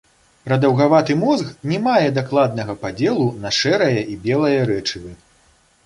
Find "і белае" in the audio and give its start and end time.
4.11-4.57